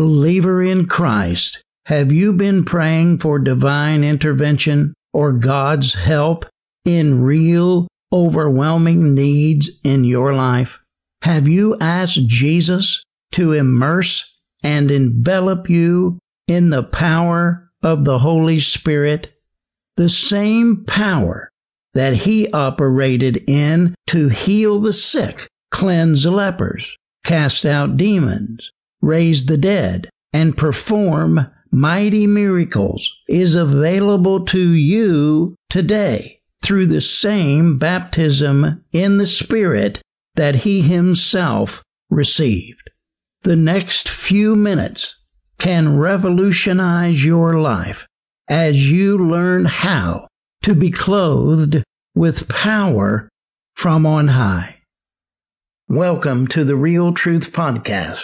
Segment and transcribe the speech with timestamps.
[0.00, 6.46] Believer in Christ, have you been praying for divine intervention or God's help
[6.86, 10.82] in real, overwhelming needs in your life?
[11.20, 18.58] Have you asked Jesus to immerse and envelop you in the power of the Holy
[18.58, 19.38] Spirit?
[19.96, 21.50] The same power
[21.92, 28.70] that He operated in to heal the sick, cleanse lepers, cast out demons,
[29.00, 37.78] raise the dead, and perform mighty miracles is available to you today through the same
[37.78, 40.00] baptism in the Spirit
[40.34, 42.90] that He Himself received.
[43.42, 45.16] The next few minutes
[45.58, 48.06] can revolutionize your life
[48.48, 50.26] as you learn how
[50.62, 51.82] to be clothed
[52.14, 53.28] with power
[53.74, 54.80] from on high.
[55.88, 58.20] Welcome to the Real Truth Podcast.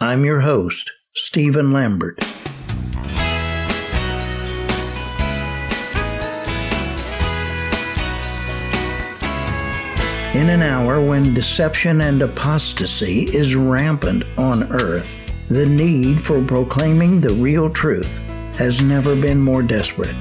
[0.00, 2.22] I'm your host, Stephen Lambert.
[10.36, 15.16] In an hour when deception and apostasy is rampant on earth,
[15.50, 18.18] the need for proclaiming the real truth
[18.56, 20.14] has never been more desperate.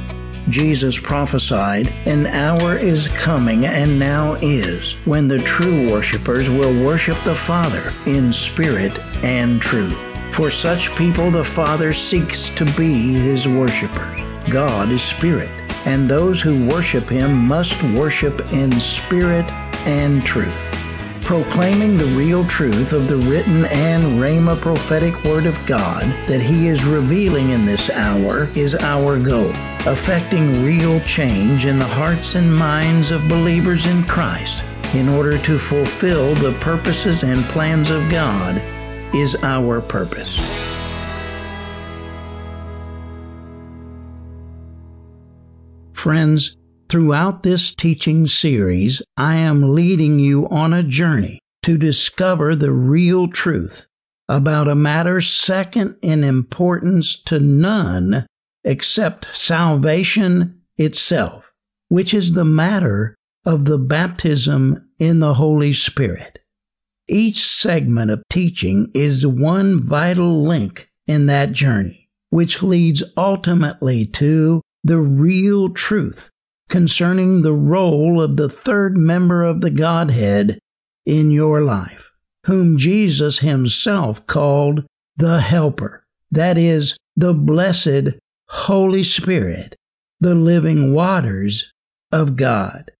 [0.49, 7.17] Jesus prophesied, An hour is coming and now is when the true worshippers will worship
[7.23, 9.97] the Father in spirit and truth.
[10.33, 14.21] For such people, the Father seeks to be his worshippers.
[14.49, 15.49] God is spirit,
[15.85, 19.45] and those who worship him must worship in spirit
[19.85, 20.55] and truth.
[21.21, 26.69] Proclaiming the real truth of the written and Rhema prophetic word of God that He
[26.69, 29.51] is revealing in this hour is our goal.
[29.87, 35.57] Affecting real change in the hearts and minds of believers in Christ in order to
[35.57, 38.61] fulfill the purposes and plans of God
[39.15, 40.37] is our purpose.
[45.93, 46.57] Friends,
[46.89, 53.27] Throughout this teaching series, I am leading you on a journey to discover the real
[53.27, 53.87] truth
[54.29, 58.25] about a matter second in importance to none
[58.67, 61.53] except salvation itself,
[61.87, 66.39] which is the matter of the baptism in the Holy Spirit.
[67.07, 74.61] Each segment of teaching is one vital link in that journey, which leads ultimately to
[74.83, 76.29] the real truth
[76.67, 80.59] concerning the role of the third member of the Godhead
[81.05, 82.11] in your life,
[82.45, 84.85] whom Jesus himself called
[85.15, 86.03] the Helper.
[86.29, 89.75] That is, the blessed Holy Spirit,
[90.19, 91.73] the living waters
[92.11, 92.91] of God.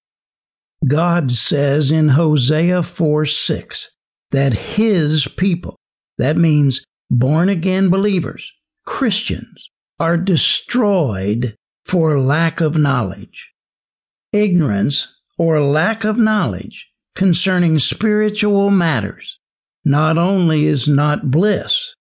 [0.86, 3.90] God says in Hosea 4 6
[4.32, 5.76] that his people,
[6.18, 8.52] that means born again believers,
[8.86, 9.70] Christians,
[10.00, 11.56] are destroyed
[11.86, 13.54] for lack of knowledge
[14.34, 19.40] ignorance or lack of knowledge concerning spiritual matters
[19.86, 21.96] not only is not bliss,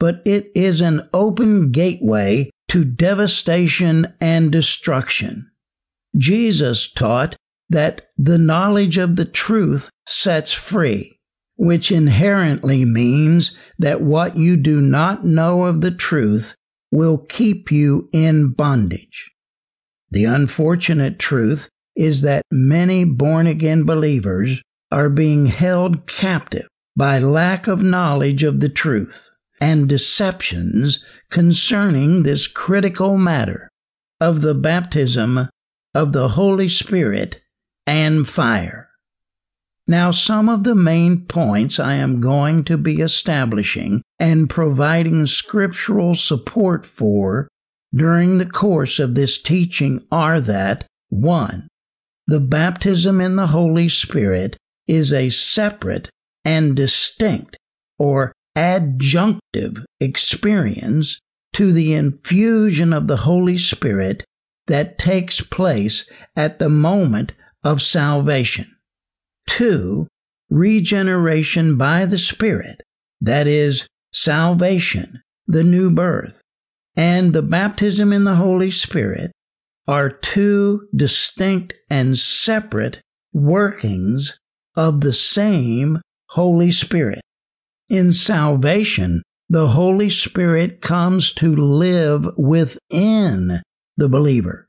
[0.00, 5.50] but it is an open gateway to devastation and destruction.
[6.16, 7.36] Jesus taught
[7.68, 11.18] that the knowledge of the truth sets free,
[11.54, 16.54] which inherently means that what you do not know of the truth
[16.90, 19.30] will keep you in bondage.
[20.10, 27.68] The unfortunate truth is that many born again believers are being held captive by lack
[27.68, 29.30] of knowledge of the truth
[29.60, 33.68] and deceptions concerning this critical matter
[34.20, 35.48] of the baptism
[35.94, 37.40] of the Holy Spirit
[37.86, 38.90] and fire.
[39.86, 46.14] Now, some of the main points I am going to be establishing and providing scriptural
[46.14, 47.48] support for
[47.92, 51.66] during the course of this teaching are that 1.
[52.28, 54.56] The baptism in the Holy Spirit
[54.86, 56.08] is a separate
[56.44, 57.56] and distinct
[57.98, 61.20] or adjunctive experience
[61.52, 64.24] to the infusion of the Holy Spirit
[64.66, 67.32] that takes place at the moment
[67.64, 68.76] of salvation.
[69.48, 70.06] 2.
[70.48, 72.80] Regeneration by the Spirit,
[73.20, 76.40] that is, salvation, the new birth,
[76.96, 79.32] and the baptism in the Holy Spirit
[79.86, 83.00] are two distinct and separate
[83.32, 84.38] workings
[84.76, 86.00] of the same
[86.30, 87.20] Holy Spirit.
[87.90, 93.62] In salvation, the Holy Spirit comes to live within
[93.96, 94.68] the believer,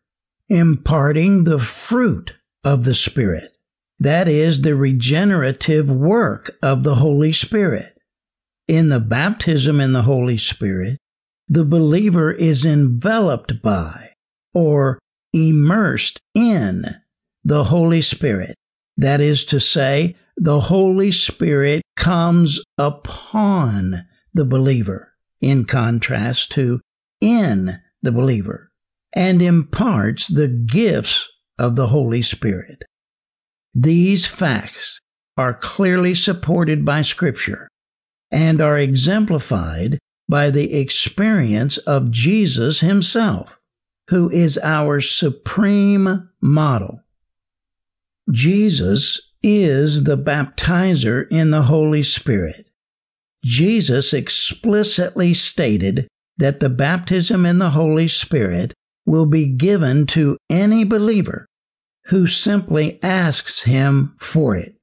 [0.50, 2.34] imparting the fruit
[2.64, 3.56] of the Spirit.
[4.00, 7.96] That is the regenerative work of the Holy Spirit.
[8.68, 10.98] In the baptism in the Holy Spirit,
[11.48, 14.14] the believer is enveloped by
[14.52, 14.98] or
[15.32, 16.86] immersed in
[17.44, 18.56] the Holy Spirit.
[18.98, 26.82] That is to say, the Holy Spirit comes upon the believer, in contrast to
[27.20, 28.72] in the believer,
[29.14, 31.30] and imparts the gifts
[31.60, 32.84] of the Holy Spirit.
[33.74, 35.00] These facts
[35.38, 37.68] are clearly supported by Scripture
[38.32, 43.60] and are exemplified by the experience of Jesus himself,
[44.10, 47.04] who is our supreme model.
[48.32, 52.68] Jesus is the baptizer in the Holy Spirit.
[53.44, 56.08] Jesus explicitly stated
[56.38, 58.74] that the baptism in the Holy Spirit
[59.06, 61.46] will be given to any believer
[62.06, 64.76] who simply asks him for it.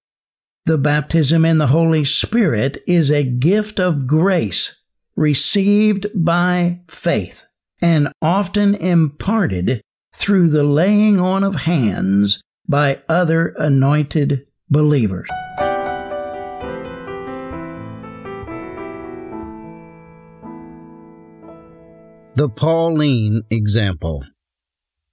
[0.67, 4.85] The baptism in the Holy Spirit is a gift of grace
[5.17, 7.45] received by faith
[7.81, 9.81] and often imparted
[10.15, 15.29] through the laying on of hands by other anointed believers.
[22.35, 24.25] The Pauline Example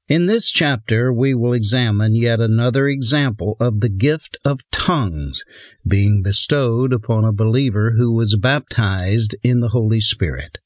[0.08, 5.44] in this chapter, we will examine yet another example of the gift of tongues
[5.88, 10.60] being bestowed upon a believer who was baptized in the Holy Spirit.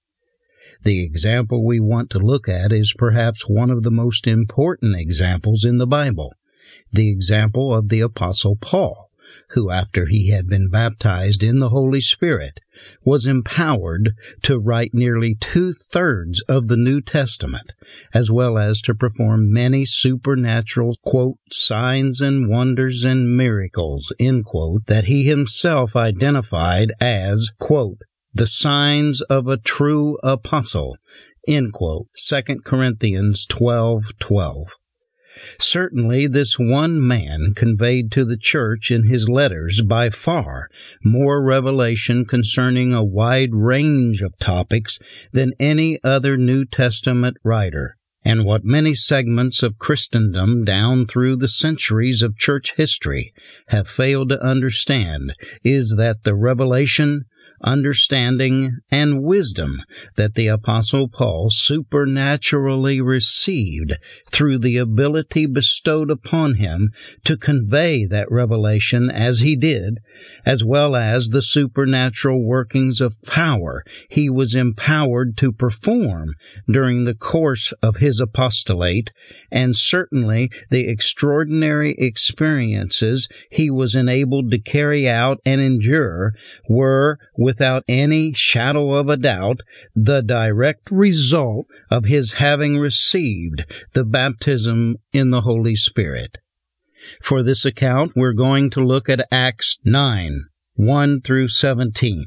[0.83, 5.63] The example we want to look at is perhaps one of the most important examples
[5.63, 6.33] in the Bible,
[6.91, 9.09] the example of the Apostle Paul
[9.49, 12.59] who, after he had been baptized in the Holy Spirit,
[13.03, 14.11] was empowered
[14.43, 17.71] to write nearly two thirds of the New Testament,
[18.13, 24.85] as well as to perform many supernatural, quote, signs and wonders and miracles, end quote,
[24.85, 27.97] that he himself identified as, quote,
[28.33, 30.95] the signs of a true apostle,
[31.47, 34.67] end quote, 2 Corinthians 12, 12.
[35.59, 40.67] Certainly, this one man conveyed to the church in his letters by far
[41.03, 44.99] more revelation concerning a wide range of topics
[45.31, 47.95] than any other New Testament writer.
[48.23, 53.33] And what many segments of Christendom down through the centuries of church history
[53.67, 55.33] have failed to understand
[55.63, 57.25] is that the revelation
[57.61, 59.81] understanding, and wisdom
[60.15, 63.97] that the Apostle Paul supernaturally received
[64.31, 66.91] through the ability bestowed upon him
[67.23, 69.99] to convey that revelation as he did,
[70.45, 76.33] as well as the supernatural workings of power he was empowered to perform
[76.71, 79.11] during the course of his apostolate,
[79.51, 86.33] and certainly the extraordinary experiences he was enabled to carry out and endure
[86.67, 87.17] were,
[87.49, 89.59] without any shadow of a doubt,
[89.95, 96.37] the direct result of his having received the baptism in the Holy Spirit.
[97.23, 100.43] For this account, we're going to look at Acts 9,
[100.75, 102.25] 1 through 17.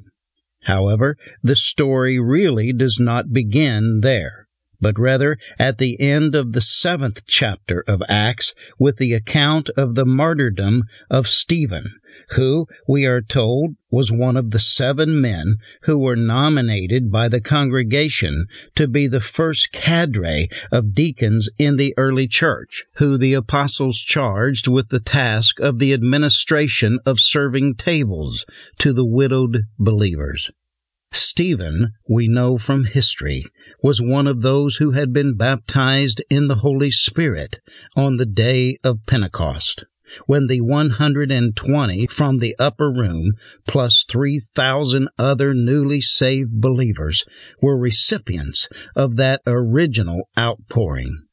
[0.65, 4.49] However, the story really does not begin there,
[4.81, 9.95] but rather at the end of the seventh chapter of Acts with the account of
[9.95, 11.85] the martyrdom of Stephen
[12.33, 17.41] who, we are told, was one of the seven men who were nominated by the
[17.41, 23.99] congregation to be the first cadre of deacons in the early church, who the apostles
[23.99, 28.45] charged with the task of the administration of serving tables
[28.79, 30.51] to the widowed believers.
[31.11, 33.45] Stephen, we know from history,
[33.83, 37.59] was one of those who had been baptized in the Holy Spirit
[37.95, 39.85] on the day of Pentecost
[40.27, 43.33] when the 120 from the upper room,
[43.67, 47.25] plus 3,000 other newly saved believers,
[47.61, 51.25] were recipients of that original outpouring.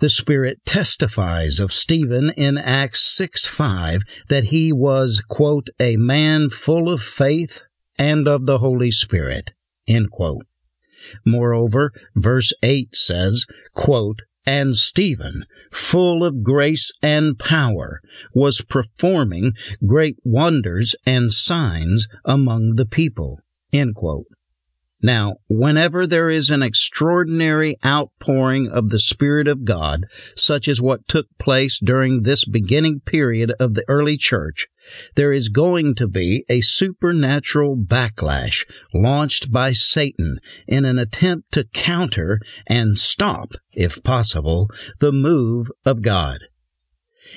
[0.00, 6.50] The Spirit testifies of Stephen in Acts 6 5 that he was, quote, a man
[6.50, 7.62] full of faith
[7.98, 9.52] and of the Holy Spirit.
[11.24, 18.00] Moreover, verse 8 says, quote, and Stephen, full of grace and power,
[18.34, 19.52] was performing
[19.86, 23.38] great wonders and signs among the people.
[25.02, 30.06] Now, whenever there is an extraordinary outpouring of the Spirit of God,
[30.36, 34.68] such as what took place during this beginning period of the early church,
[35.16, 41.64] there is going to be a supernatural backlash launched by Satan in an attempt to
[41.64, 44.68] counter and stop, if possible,
[45.00, 46.38] the move of God.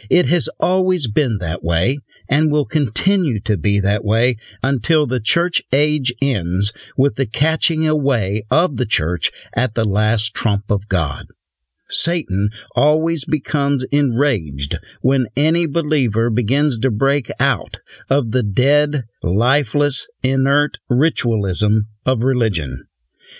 [0.10, 5.20] It has always been that way, and will continue to be that way until the
[5.20, 10.88] church age ends with the catching away of the church at the last trump of
[10.88, 11.27] God.
[11.89, 17.77] Satan always becomes enraged when any believer begins to break out
[18.10, 22.88] of the dead, lifeless, inert ritualism of religion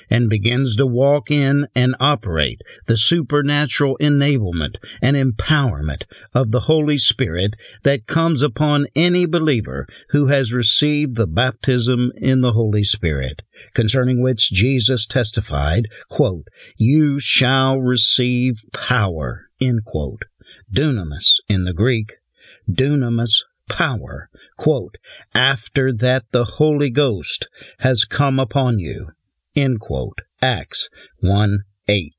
[0.10, 6.98] and begins to walk in and operate the supernatural enablement and empowerment of the Holy
[6.98, 13.42] Spirit that comes upon any believer who has received the baptism in the Holy Spirit,
[13.74, 16.48] concerning which Jesus testified, quote,
[16.78, 20.24] You shall receive power, end quote.
[20.72, 22.14] Dunamis in the Greek,
[22.70, 24.98] dunamis power, quote,
[25.34, 27.48] after that the Holy Ghost
[27.80, 29.10] has come upon you.
[29.56, 30.20] End quote.
[30.42, 32.14] Acts 1 8.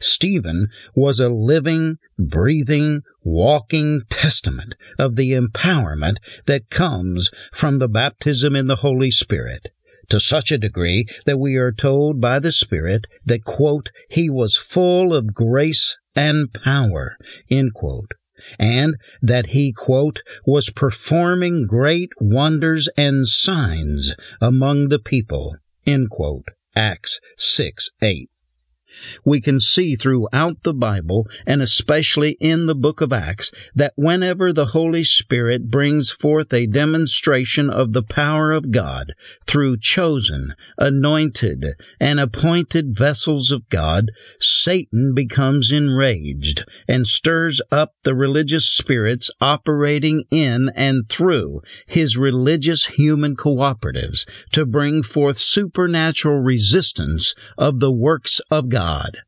[0.00, 6.16] Stephen was a living, breathing, walking testament of the empowerment
[6.46, 9.68] that comes from the baptism in the Holy Spirit,
[10.08, 14.56] to such a degree that we are told by the Spirit that, quote, he was
[14.56, 17.16] full of grace and power,
[17.50, 18.12] end quote,
[18.58, 26.48] and that he, quote, was performing great wonders and signs among the people, End quote.
[26.74, 28.28] Acts 6 8
[29.24, 34.52] we can see throughout the Bible, and especially in the book of Acts, that whenever
[34.52, 39.12] the Holy Spirit brings forth a demonstration of the power of God
[39.46, 48.14] through chosen, anointed, and appointed vessels of God, Satan becomes enraged and stirs up the
[48.14, 57.34] religious spirits operating in and through his religious human cooperatives to bring forth supernatural resistance
[57.58, 58.85] of the works of God.
[58.86, 59.18] God.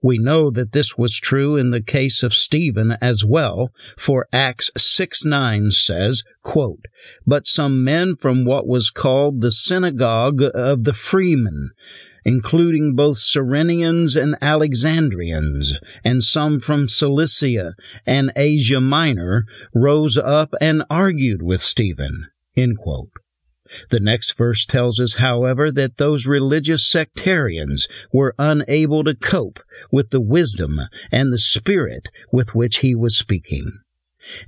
[0.00, 4.70] We know that this was true in the case of Stephen as well, for Acts
[4.76, 6.84] 6 9 says, quote,
[7.26, 11.70] But some men from what was called the synagogue of the freemen,
[12.24, 17.74] including both Cyrenians and Alexandrians, and some from Cilicia
[18.06, 19.44] and Asia Minor,
[19.74, 22.28] rose up and argued with Stephen.
[23.90, 29.60] The next verse tells us, however, that those religious sectarians were unable to cope
[29.90, 33.80] with the wisdom and the spirit with which he was speaking.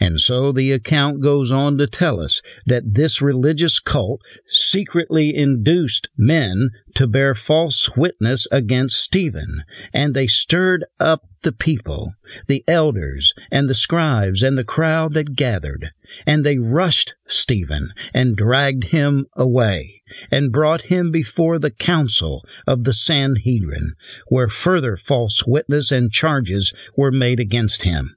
[0.00, 6.08] And so the account goes on to tell us that this religious cult secretly induced
[6.16, 9.62] men to bear false witness against Stephen,
[9.92, 12.14] and they stirred up the people,
[12.48, 15.90] the elders, and the scribes, and the crowd that gathered.
[16.26, 22.84] And they rushed Stephen, and dragged him away, and brought him before the council of
[22.84, 23.94] the Sanhedrin,
[24.26, 28.16] where further false witness and charges were made against him.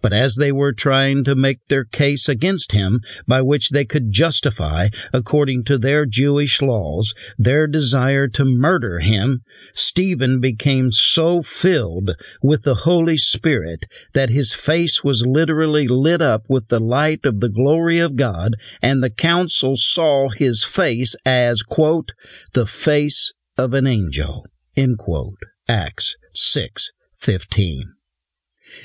[0.00, 4.10] But as they were trying to make their case against him, by which they could
[4.10, 9.42] justify, according to their Jewish laws, their desire to murder him,
[9.74, 12.10] Stephen became so filled
[12.42, 17.40] with the Holy Spirit that his face was literally lit up with the light of
[17.40, 22.12] the glory of God, and the council saw his face as, quote,
[22.52, 24.44] the face of an angel,
[24.76, 25.38] end quote.
[25.68, 27.94] Acts 6 15.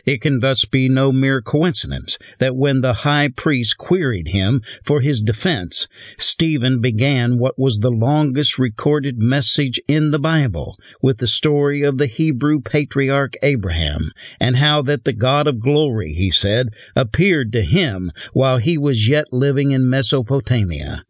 [0.06, 5.02] It can thus be no mere coincidence that when the high priest queried him for
[5.02, 11.28] his defense, Stephen began what was the longest recorded message in the Bible with the
[11.28, 16.70] story of the Hebrew patriarch Abraham, and how that the God of glory, he said,
[16.96, 21.04] appeared to him while he was yet living in Mesopotamia.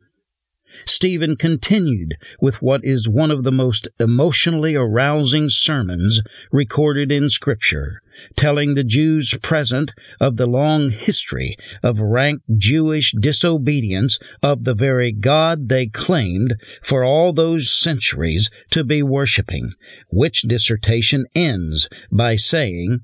[0.85, 8.01] Stephen continued with what is one of the most emotionally arousing sermons recorded in Scripture,
[8.35, 15.11] telling the Jews present of the long history of rank Jewish disobedience of the very
[15.11, 19.73] God they claimed for all those centuries to be worshiping,
[20.09, 22.99] which dissertation ends by saying,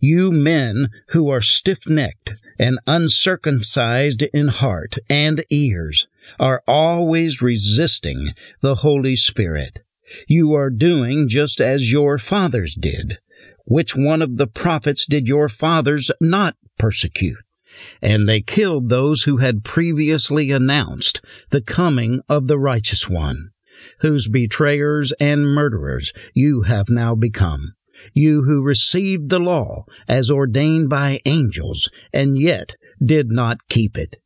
[0.00, 6.06] You men who are stiff necked and uncircumcised in heart and ears,
[6.38, 9.78] are always resisting the Holy Spirit.
[10.26, 13.18] You are doing just as your fathers did.
[13.70, 17.36] Which one of the prophets did your fathers not persecute?
[18.00, 21.20] And they killed those who had previously announced
[21.50, 23.50] the coming of the righteous one,
[24.00, 27.74] whose betrayers and murderers you have now become.
[28.14, 34.16] You who received the law as ordained by angels, and yet did not keep it.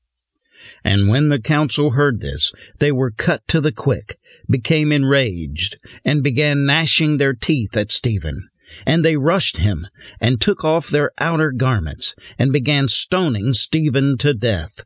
[0.85, 6.23] And when the council heard this, they were cut to the quick, became enraged, and
[6.23, 8.49] began gnashing their teeth at Stephen.
[8.87, 9.87] And they rushed him,
[10.21, 14.85] and took off their outer garments, and began stoning Stephen to death.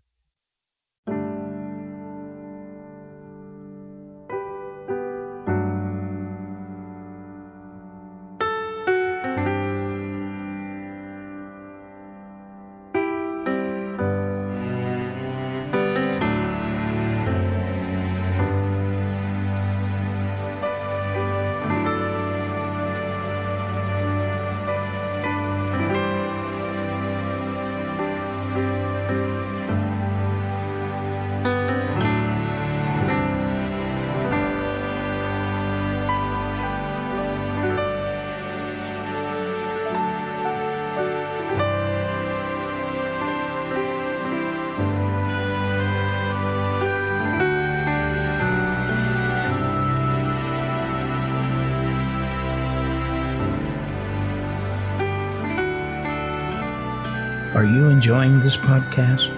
[57.57, 59.33] Are you enjoying this podcast?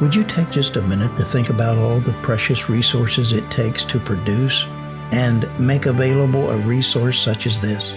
[0.00, 3.84] Would you take just a minute to think about all the precious resources it takes
[3.84, 4.64] to produce
[5.12, 7.92] and make available a resource such as this?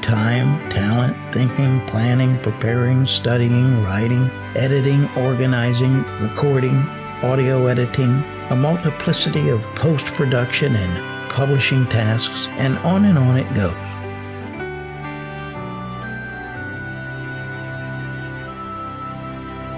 [0.00, 6.88] Time, talent, thinking, planning, preparing, studying, writing, editing, organizing, recording,
[7.22, 13.52] audio editing, a multiplicity of post production and publishing tasks, and on and on it
[13.54, 13.74] goes.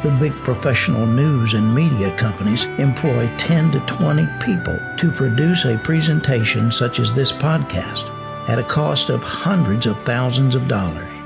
[0.02, 5.76] The big professional news and media companies employ 10 to 20 people to produce a
[5.78, 8.08] presentation such as this podcast
[8.48, 11.19] at a cost of hundreds of thousands of dollars.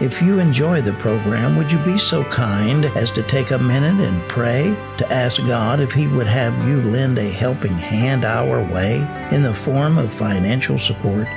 [0.00, 4.02] If you enjoy the program, would you be so kind as to take a minute
[4.02, 8.64] and pray to ask God if He would have you lend a helping hand our
[8.72, 8.96] way
[9.30, 11.28] in the form of financial support?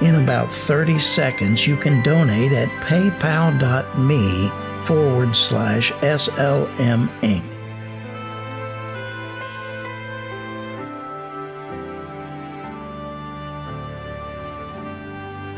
[0.00, 4.50] In about 30 seconds, you can donate at paypal.me
[4.86, 7.55] forward slash SLM Inc.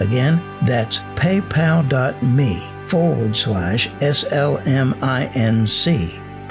[0.00, 5.02] Again, that's paypal.me forward slash SLMINC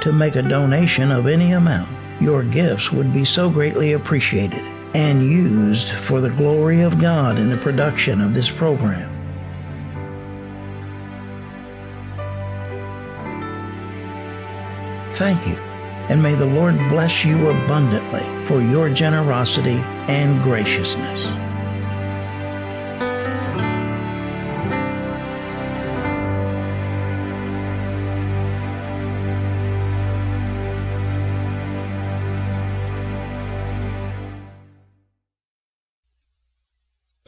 [0.01, 1.89] to make a donation of any amount.
[2.21, 4.63] Your gifts would be so greatly appreciated
[4.95, 9.13] and used for the glory of God in the production of this program.
[15.13, 15.55] Thank you,
[16.10, 21.46] and may the Lord bless you abundantly for your generosity and graciousness.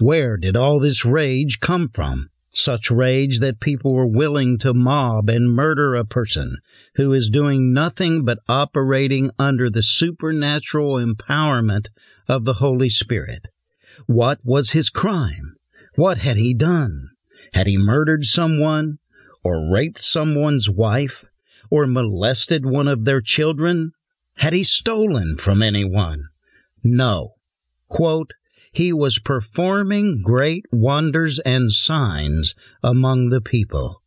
[0.02, 2.30] Where did all this rage come from?
[2.52, 6.58] Such rage that people were willing to mob and murder a person
[6.96, 11.88] who is doing nothing but operating under the supernatural empowerment
[12.28, 13.48] of the Holy Spirit.
[14.08, 15.56] What was his crime?
[15.96, 17.10] What had he done?
[17.54, 19.00] Had he murdered someone,
[19.44, 21.26] or raped someone's wife,
[21.70, 23.92] or molested one of their children?
[24.36, 26.30] Had he stolen from anyone?
[26.84, 27.34] No.
[27.90, 28.32] Quote,
[28.72, 32.54] he was performing great wonders and signs
[32.84, 34.02] among the people.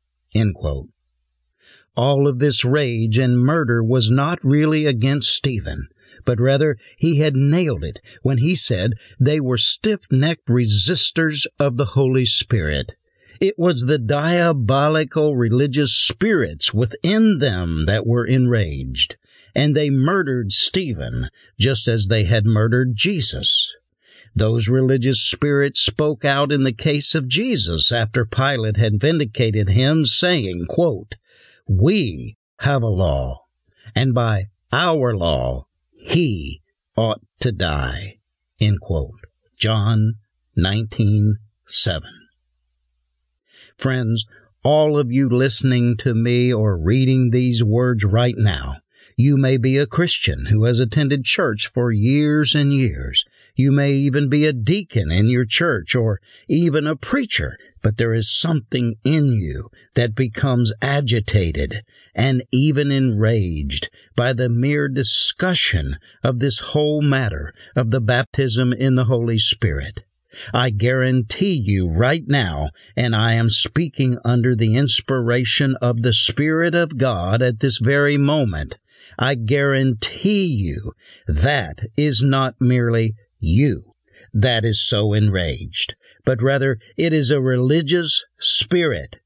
[1.96, 5.88] All of this rage and murder was not really against Stephen,
[6.24, 11.76] but rather he had nailed it when he said they were stiff necked resistors of
[11.76, 12.92] the Holy Spirit.
[13.40, 19.16] It was the diabolical religious spirits within them that were enraged,
[19.54, 23.74] and they murdered Stephen just as they had murdered Jesus.
[24.34, 30.04] Those religious spirits spoke out in the case of Jesus after Pilate had vindicated him,
[30.04, 31.16] saying, quote,
[31.68, 33.44] We have a law,
[33.94, 36.62] and by our law he
[36.96, 38.18] ought to die.
[38.58, 39.20] End quote.
[39.58, 40.14] John
[40.56, 42.02] 19, 7.
[43.76, 44.24] Friends,
[44.62, 48.76] all of you listening to me or reading these words right now,
[49.16, 53.24] you may be a Christian who has attended church for years and years.
[53.54, 58.14] You may even be a deacon in your church or even a preacher but there
[58.14, 61.82] is something in you that becomes agitated
[62.14, 68.94] and even enraged by the mere discussion of this whole matter of the baptism in
[68.94, 70.04] the Holy Spirit.
[70.54, 76.74] I guarantee you right now, and I am speaking under the inspiration of the Spirit
[76.74, 78.78] of God at this very moment,
[79.18, 80.92] I guarantee you
[81.26, 83.92] that is not merely you
[84.32, 89.16] that is so enraged, but rather it is a religious spirit.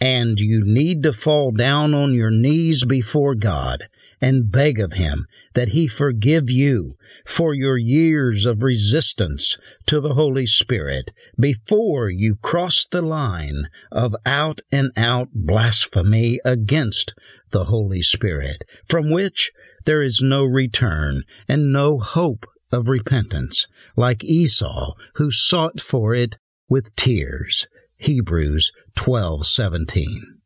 [0.00, 3.88] And you need to fall down on your knees before God
[4.20, 10.14] and beg of Him that He forgive you for your years of resistance to the
[10.14, 17.14] Holy Spirit before you cross the line of out and out blasphemy against
[17.50, 19.52] the Holy Spirit, from which
[19.84, 26.36] there is no return and no hope of repentance, like Esau, who sought for it
[26.68, 27.66] with tears.
[27.96, 30.38] Hebrews 12:17.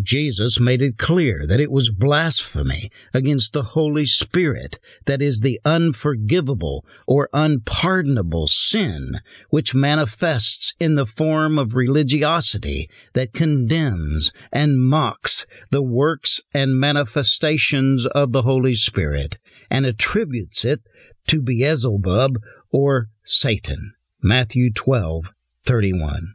[0.00, 5.60] Jesus made it clear that it was blasphemy against the Holy Spirit that is the
[5.66, 15.44] unforgivable or unpardonable sin which manifests in the form of religiosity that condemns and mocks
[15.70, 19.36] the works and manifestations of the Holy Spirit
[19.70, 20.80] and attributes it
[21.28, 22.38] to Beelzebub
[22.70, 23.94] or Satan.
[24.22, 26.34] Matthew 12:31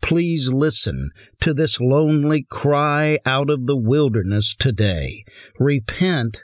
[0.00, 5.24] please listen to this lonely cry out of the wilderness today.
[5.58, 6.42] Repent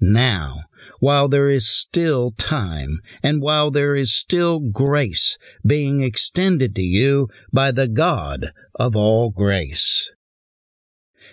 [0.00, 0.62] now
[1.00, 7.28] while there is still time and while there is still grace being extended to you
[7.52, 10.10] by the God of all grace.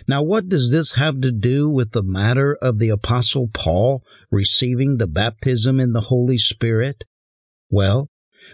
[0.08, 4.96] Now, what does this have to do with the matter of the Apostle Paul receiving
[4.96, 7.04] the baptism in the Holy Spirit?
[7.70, 8.10] Well,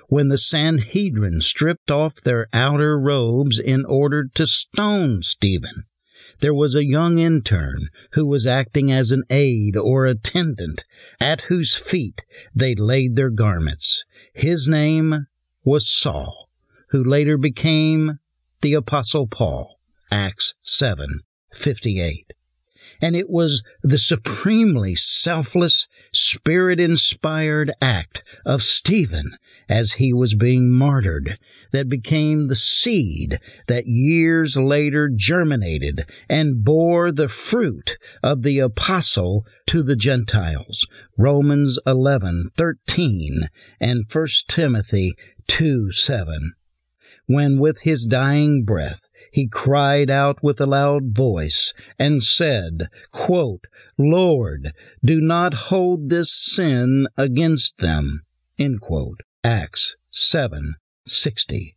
[0.08, 5.84] when the Sanhedrin stripped off their outer robes in order to stone Stephen.
[6.40, 10.84] There was a young intern who was acting as an aide or attendant,
[11.20, 12.22] at whose feet
[12.54, 14.04] they laid their garments.
[14.32, 15.26] His name
[15.64, 16.48] was Saul,
[16.88, 18.18] who later became
[18.60, 19.78] the Apostle Paul.
[20.10, 21.20] Acts 7
[21.54, 22.32] 58
[23.02, 29.36] and it was the supremely selfless, spirit inspired act of Stephen
[29.68, 31.36] as he was being martyred
[31.72, 39.44] that became the seed that years later germinated and bore the fruit of the apostle
[39.66, 40.86] to the Gentiles.
[41.18, 43.48] Romans 11:13
[43.80, 45.14] and 1 Timothy
[45.48, 46.52] 2:7.
[47.26, 49.01] When with his dying breath
[49.32, 53.66] he cried out with a loud voice and said, quote,
[53.96, 58.22] Lord, do not hold this sin against them.
[59.42, 60.74] Acts 7
[61.06, 61.74] 60.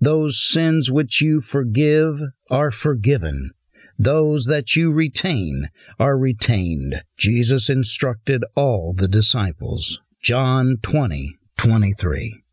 [0.00, 3.50] Those sins which you forgive are forgiven.
[3.98, 7.02] Those that you retain are retained.
[7.16, 9.98] Jesus instructed all the disciples.
[10.22, 12.44] John 20, 23.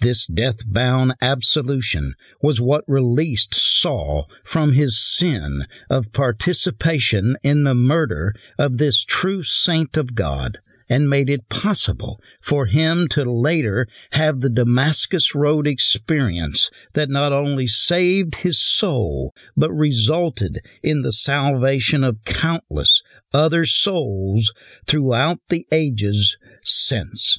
[0.00, 7.74] This death bound absolution was what released Saul from his sin of participation in the
[7.74, 10.58] murder of this true saint of God
[10.88, 17.32] and made it possible for him to later have the Damascus Road experience that not
[17.34, 23.02] only saved his soul, but resulted in the salvation of countless
[23.34, 24.52] other souls
[24.86, 27.38] throughout the ages since.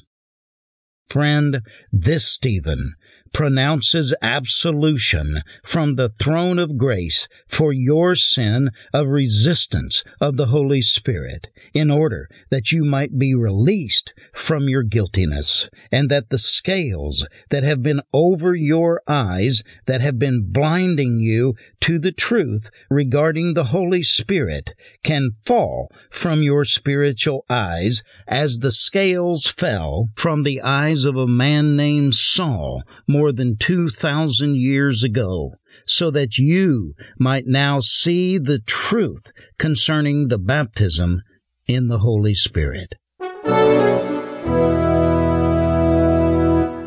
[1.11, 2.95] Friend, this Stephen
[3.33, 10.81] pronounces absolution from the throne of grace for your sin of resistance of the Holy
[10.81, 17.25] Spirit, in order that you might be released from your guiltiness, and that the scales
[17.49, 23.53] that have been over your eyes, that have been blinding you to the truth regarding
[23.53, 24.71] the Holy Spirit,
[25.03, 31.27] can fall from your spiritual eyes as the scales fell from the eyes of a
[31.27, 35.51] man named Saul more than 2,000 years ago,
[35.85, 41.21] so that you might now see the truth concerning the baptism
[41.67, 42.95] in the Holy Spirit.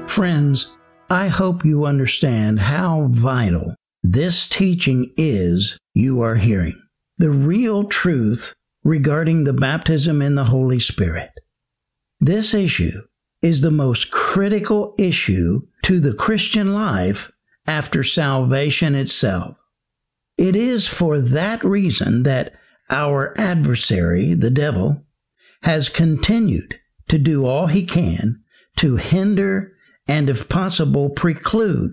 [0.08, 0.76] Friends,
[1.10, 6.80] I hope you understand how vital this teaching is you are hearing.
[7.18, 11.30] The real truth regarding the baptism in the Holy Spirit.
[12.20, 13.02] This issue
[13.42, 17.30] is the most critical issue to the Christian life
[17.66, 19.58] after salvation itself.
[20.38, 22.54] It is for that reason that
[22.88, 25.04] our adversary, the devil,
[25.62, 28.42] has continued to do all he can
[28.76, 29.74] to hinder
[30.08, 31.92] and if possible preclude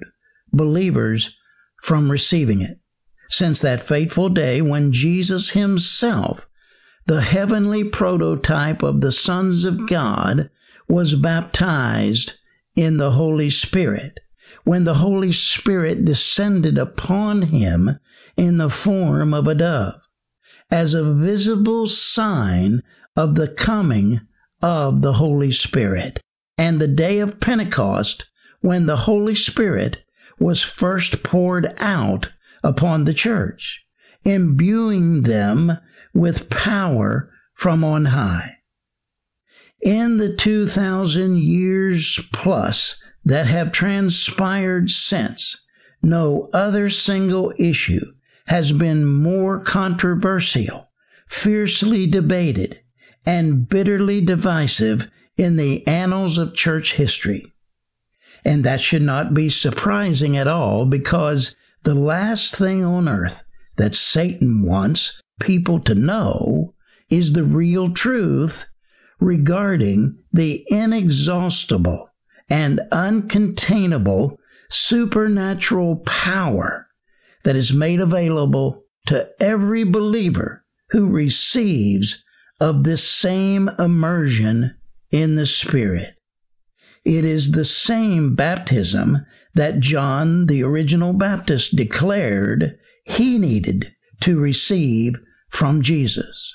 [0.54, 1.38] believers
[1.84, 2.80] from receiving it.
[3.28, 6.48] Since that fateful day when Jesus himself,
[7.08, 10.50] the heavenly prototype of the sons of God,
[10.88, 12.38] was baptized
[12.76, 14.20] in the Holy Spirit,
[14.64, 18.00] when the Holy Spirit descended upon him
[18.38, 20.02] in the form of a dove,
[20.70, 22.82] as a visible sign
[23.16, 24.22] of the coming
[24.62, 26.20] of the Holy Spirit,
[26.58, 28.26] and the day of Pentecost,
[28.62, 30.04] when the Holy Spirit
[30.40, 32.30] was first poured out
[32.64, 33.86] upon the church,
[34.24, 35.78] imbuing them
[36.14, 38.58] with power from on high.
[39.82, 45.66] In the 2,000 years plus that have transpired since,
[46.04, 48.06] no other single issue
[48.46, 50.90] has been more controversial,
[51.28, 52.82] fiercely debated,
[53.26, 57.52] and bitterly divisive in the annals of church history.
[58.46, 63.44] And that should not be surprising at all because the last thing on earth
[63.78, 66.76] that Satan wants people to know
[67.10, 68.66] is the real truth
[69.22, 72.10] regarding the inexhaustible
[72.50, 74.36] and uncontainable
[74.70, 76.88] supernatural power
[77.44, 82.24] that is made available to every believer who receives
[82.60, 84.76] of this same immersion
[85.12, 86.16] in the Spirit.
[87.04, 95.16] It is the same baptism that John, the original Baptist, declared he needed to receive
[95.50, 96.51] from Jesus.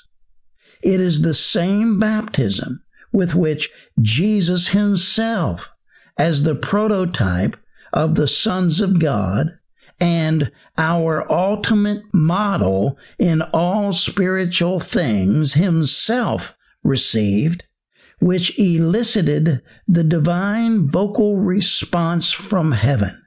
[0.87, 3.69] It is the same baptism with which
[4.01, 5.69] Jesus himself,
[6.17, 7.57] as the prototype
[7.91, 9.59] of the sons of God
[9.99, 17.65] and our ultimate model in all spiritual things, himself received
[18.19, 23.25] which elicited the divine vocal response from heaven.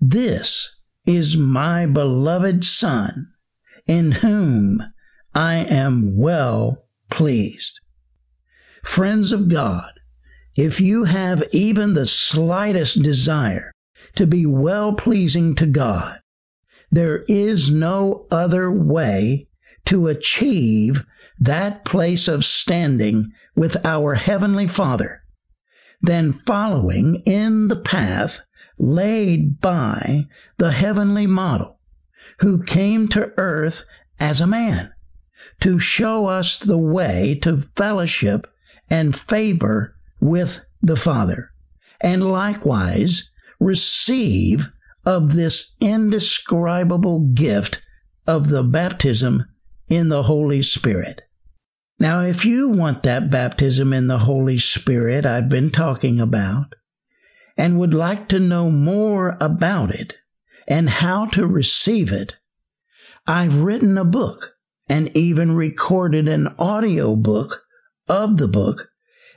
[0.00, 3.28] This is my beloved Son,
[3.86, 4.82] in whom
[5.34, 7.80] I am well pleased.
[8.82, 9.92] Friends of God,
[10.56, 13.72] if you have even the slightest desire
[14.16, 16.20] to be well pleasing to God,
[16.90, 19.48] there is no other way
[19.86, 21.06] to achieve
[21.40, 25.22] that place of standing with our Heavenly Father
[26.02, 28.40] than following in the path
[28.78, 30.26] laid by
[30.58, 31.80] the heavenly model
[32.40, 33.84] who came to earth
[34.18, 34.92] as a man
[35.60, 38.46] to show us the way to fellowship
[38.88, 41.50] and favor with the Father,
[42.00, 44.68] and likewise receive
[45.04, 47.80] of this indescribable gift
[48.26, 49.44] of the baptism
[49.88, 51.22] in the Holy Spirit.
[51.98, 56.74] Now, if you want that baptism in the Holy Spirit I've been talking about,
[57.56, 60.14] and would like to know more about it
[60.66, 62.34] and how to receive it,
[63.26, 64.51] I've written a book
[64.92, 67.62] and even recorded an audio book
[68.08, 68.90] of the book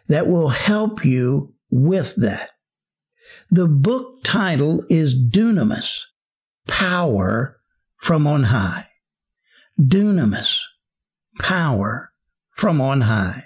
[0.10, 2.50] that will help you with that.
[3.50, 6.02] The book title is Dunamis,
[6.68, 7.56] Power
[7.96, 8.88] from on High.
[9.80, 10.60] Dunamis,
[11.40, 12.12] Power
[12.52, 13.46] from on high.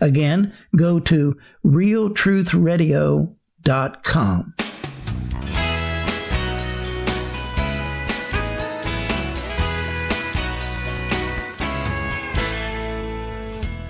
[0.01, 4.55] Again, go to realtruthradio.com.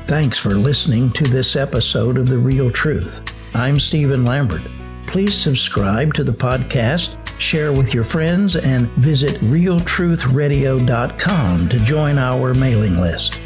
[0.04, 3.22] Thanks for listening to this episode of The Real Truth.
[3.54, 4.75] I'm Stephen Lambert.
[5.06, 12.54] Please subscribe to the podcast, share with your friends, and visit realtruthradio.com to join our
[12.54, 13.38] mailing list.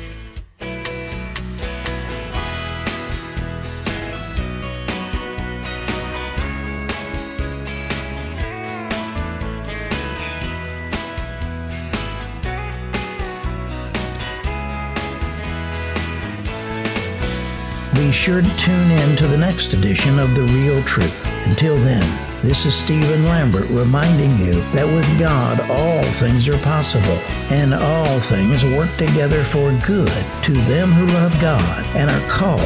[18.10, 21.28] Be sure to tune in to the next edition of The Real Truth.
[21.46, 22.02] Until then,
[22.42, 27.20] this is Stephen Lambert reminding you that with God all things are possible,
[27.50, 30.10] and all things work together for good
[30.42, 32.60] to them who love God and are called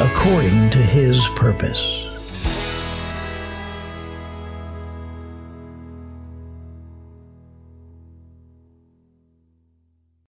[0.00, 2.03] according to his purpose.